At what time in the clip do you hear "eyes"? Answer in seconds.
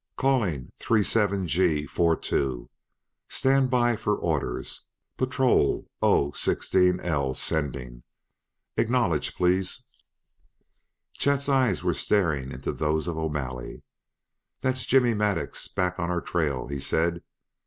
11.47-11.83